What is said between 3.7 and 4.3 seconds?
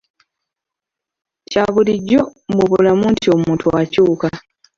akyuka.